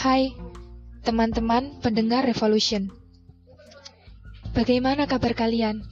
[0.00, 0.32] Hai,
[1.04, 2.88] teman-teman pendengar Revolution.
[4.56, 5.84] Bagaimana kabar kalian?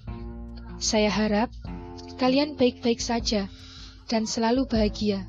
[0.81, 1.53] Saya harap
[2.17, 3.53] kalian baik-baik saja
[4.09, 5.29] dan selalu bahagia.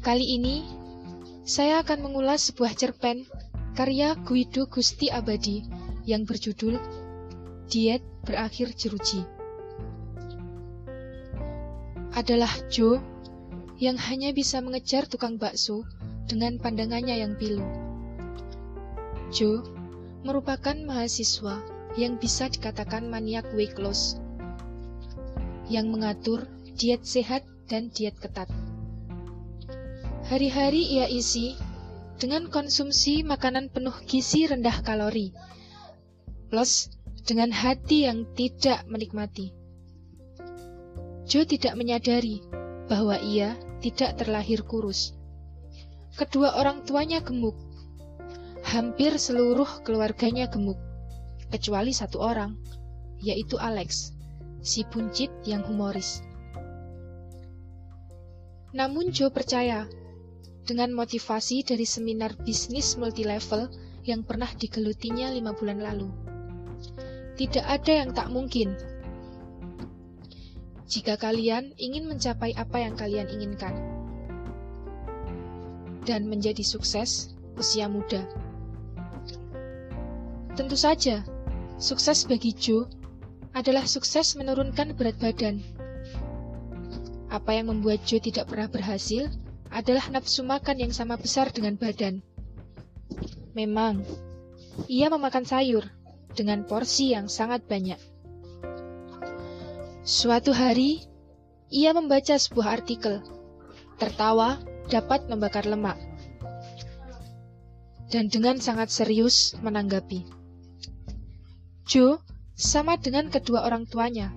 [0.00, 0.64] Kali ini,
[1.44, 3.28] saya akan mengulas sebuah cerpen
[3.76, 5.68] karya Guido Gusti Abadi
[6.08, 6.80] yang berjudul
[7.68, 9.20] Diet Berakhir Jeruji.
[12.16, 13.04] Adalah Joe
[13.76, 15.84] yang hanya bisa mengejar tukang bakso
[16.24, 17.64] dengan pandangannya yang pilu.
[19.34, 19.64] Joe
[20.24, 21.60] merupakan mahasiswa
[22.00, 24.18] yang bisa dikatakan maniak weight loss,
[25.68, 28.50] yang mengatur diet sehat dan diet ketat.
[30.24, 31.54] Hari-hari ia isi
[32.16, 35.36] dengan konsumsi makanan penuh gizi rendah kalori,
[36.48, 36.88] plus
[37.24, 39.52] dengan hati yang tidak menikmati.
[41.24, 42.44] Joe tidak menyadari
[42.84, 45.16] bahwa ia tidak terlahir kurus.
[46.14, 47.58] Kedua orang tuanya gemuk.
[48.64, 50.78] Hampir seluruh keluarganya gemuk,
[51.50, 52.54] kecuali satu orang,
[53.18, 54.14] yaitu Alex,
[54.62, 56.22] si buncit yang humoris.
[58.72, 59.90] Namun Joe percaya,
[60.64, 63.68] dengan motivasi dari seminar bisnis multilevel
[64.06, 66.08] yang pernah digelutinya lima bulan lalu.
[67.34, 68.78] Tidak ada yang tak mungkin
[70.84, 73.93] jika kalian ingin mencapai apa yang kalian inginkan
[76.04, 78.24] dan menjadi sukses usia muda.
[80.54, 81.26] Tentu saja,
[81.82, 82.86] sukses bagi Joe
[83.54, 85.58] adalah sukses menurunkan berat badan.
[87.30, 89.26] Apa yang membuat Joe tidak pernah berhasil
[89.74, 92.22] adalah nafsu makan yang sama besar dengan badan.
[93.58, 94.06] Memang,
[94.86, 95.86] ia memakan sayur
[96.34, 97.98] dengan porsi yang sangat banyak.
[100.06, 101.02] Suatu hari,
[101.74, 103.22] ia membaca sebuah artikel.
[103.98, 105.96] Tertawa dapat membakar lemak.
[108.12, 110.24] Dan dengan sangat serius menanggapi.
[111.84, 112.20] Joe
[112.54, 114.30] sama dengan kedua orang tuanya.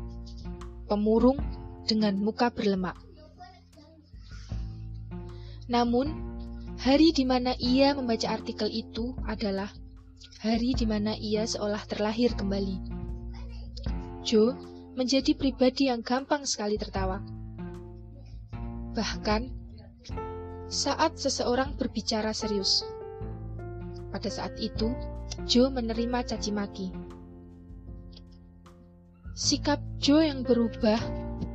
[0.87, 1.37] Pemurung
[1.85, 2.95] dengan muka berlemak.
[5.67, 6.07] Namun,
[6.79, 9.67] hari di mana ia membaca artikel itu adalah
[10.39, 12.77] hari di mana ia seolah terlahir kembali.
[14.23, 14.55] Joe
[14.95, 17.21] menjadi pribadi yang gampang sekali tertawa.
[18.95, 19.66] Bahkan,
[20.67, 22.83] saat seseorang berbicara serius.
[24.11, 24.91] Pada saat itu,
[25.47, 26.87] Joe menerima caci maki.
[29.37, 30.99] Sikap Joe yang berubah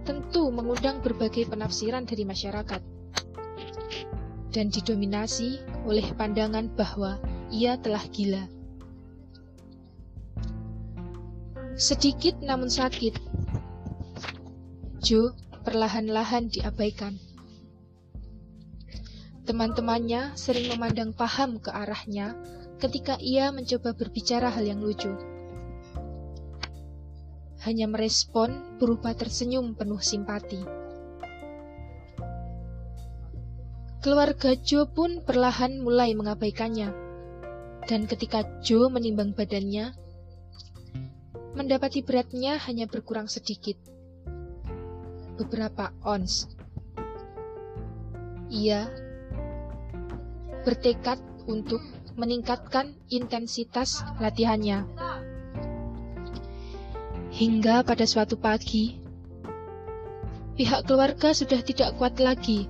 [0.09, 2.83] tentu mengundang berbagai penafsiran dari masyarakat
[4.53, 7.19] dan didominasi oleh pandangan bahwa
[7.49, 8.44] ia telah gila.
[11.75, 13.17] Sedikit namun sakit,
[15.03, 15.34] Joe
[15.65, 17.31] perlahan-lahan diabaikan.
[19.52, 22.32] Teman-temannya sering memandang paham ke arahnya
[22.80, 25.12] ketika ia mencoba berbicara hal yang lucu.
[27.60, 30.56] Hanya merespon berupa tersenyum penuh simpati.
[34.00, 36.88] Keluarga Joe pun perlahan mulai mengabaikannya.
[37.84, 39.92] Dan ketika Joe menimbang badannya,
[41.60, 43.76] mendapati beratnya hanya berkurang sedikit
[45.36, 46.48] beberapa ons.
[48.48, 49.01] Ia
[50.62, 51.83] bertekad untuk
[52.15, 54.84] meningkatkan intensitas latihannya.
[57.33, 59.00] Hingga pada suatu pagi,
[60.55, 62.69] pihak keluarga sudah tidak kuat lagi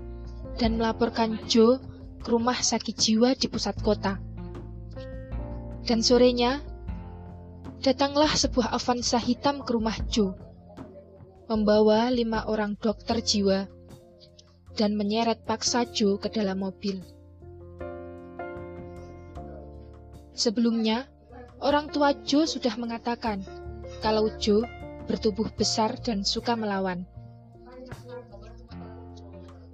[0.57, 1.83] dan melaporkan Joe
[2.23, 4.23] ke rumah sakit jiwa di pusat kota.
[5.83, 6.63] Dan sorenya,
[7.83, 10.39] datanglah sebuah Avanza hitam ke rumah Joe
[11.51, 13.69] membawa lima orang dokter jiwa
[14.73, 17.03] dan menyeret paksa Joe ke dalam mobil.
[20.33, 21.09] Sebelumnya,
[21.61, 23.45] orang tua Joe sudah mengatakan
[24.01, 24.65] kalau Joe
[25.05, 27.05] bertubuh besar dan suka melawan.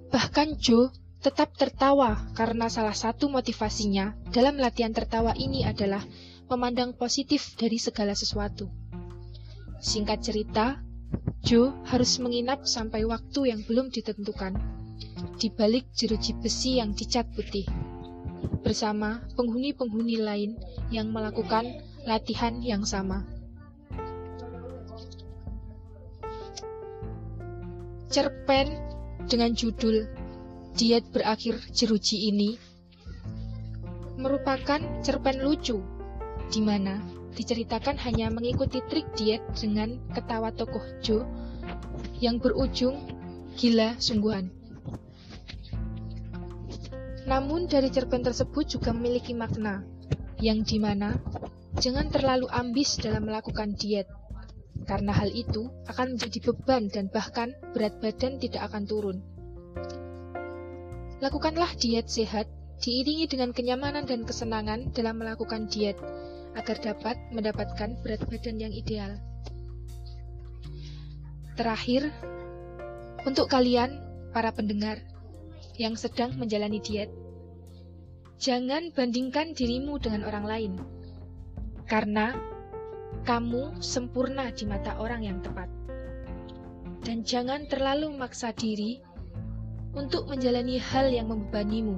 [0.09, 6.03] Bahkan Joe tetap tertawa karena salah satu motivasinya dalam latihan tertawa ini adalah
[6.49, 8.67] memandang positif dari segala sesuatu.
[9.79, 10.81] Singkat cerita,
[11.39, 14.59] Joe harus menginap sampai waktu yang belum ditentukan
[15.39, 17.63] di balik jeruji besi yang dicat putih
[18.61, 20.51] bersama penghuni-penghuni lain
[20.93, 23.23] yang melakukan latihan yang sama.
[28.09, 28.73] Cerpen
[29.29, 30.09] dengan judul
[30.73, 32.57] Diet Berakhir Jeruji ini
[34.19, 35.79] merupakan cerpen lucu
[36.49, 36.99] di mana
[37.37, 41.23] diceritakan hanya mengikuti trik diet dengan ketawa tokoh Joe
[42.19, 42.99] yang berujung
[43.55, 44.58] gila sungguhan.
[47.27, 49.83] Namun dari cerpen tersebut juga memiliki makna,
[50.39, 51.19] yang di mana
[51.79, 54.07] jangan terlalu ambis dalam melakukan diet,
[54.87, 59.17] karena hal itu akan menjadi beban dan bahkan berat badan tidak akan turun.
[61.19, 62.47] Lakukanlah diet sehat
[62.79, 65.99] diiringi dengan kenyamanan dan kesenangan dalam melakukan diet
[66.55, 69.19] agar dapat mendapatkan berat badan yang ideal.
[71.59, 72.07] Terakhir,
[73.27, 73.99] untuk kalian,
[74.31, 75.03] para pendengar
[75.79, 77.07] yang sedang menjalani diet,
[78.35, 80.73] jangan bandingkan dirimu dengan orang lain,
[81.87, 82.35] karena
[83.23, 85.71] kamu sempurna di mata orang yang tepat.
[86.99, 88.99] Dan jangan terlalu memaksa diri
[89.95, 91.95] untuk menjalani hal yang membebanimu,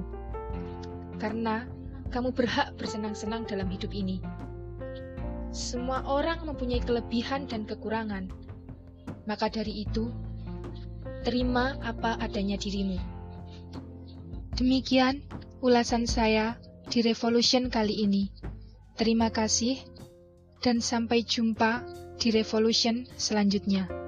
[1.18, 1.66] karena
[2.14, 4.22] kamu berhak bersenang-senang dalam hidup ini.
[5.50, 8.30] Semua orang mempunyai kelebihan dan kekurangan,
[9.26, 10.06] maka dari itu,
[11.26, 13.11] terima apa adanya dirimu.
[14.52, 15.24] Demikian
[15.64, 16.60] ulasan saya
[16.92, 18.28] di Revolution kali ini.
[19.00, 19.80] Terima kasih,
[20.60, 21.80] dan sampai jumpa
[22.20, 24.01] di Revolution selanjutnya.